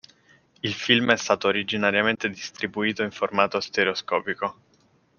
[0.63, 4.61] Il film è stato originariamente distribuito in formato stereoscopico.